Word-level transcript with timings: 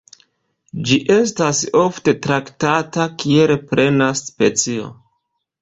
Ĝi 0.91 0.97
estas 1.15 1.59
ofte 1.83 2.15
traktata 2.25 3.07
kiel 3.25 3.55
plena 3.73 4.09
specio. 4.23 4.91